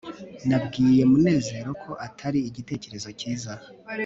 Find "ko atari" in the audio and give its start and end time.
1.83-2.39